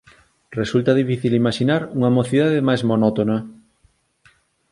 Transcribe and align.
Resulta 0.59 0.97
difícil 1.01 1.31
imaxinar 1.41 1.81
unha 1.97 2.13
mocidade 2.17 2.65
máis 2.67 2.81
monótona. 2.89 3.37